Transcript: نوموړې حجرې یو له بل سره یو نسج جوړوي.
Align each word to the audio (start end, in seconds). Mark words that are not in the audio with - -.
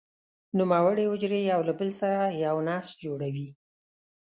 نوموړې 0.59 1.03
حجرې 1.11 1.39
یو 1.51 1.61
له 1.67 1.73
بل 1.79 1.89
سره 2.01 2.21
یو 2.45 2.55
نسج 2.67 2.93
جوړوي. 3.05 3.49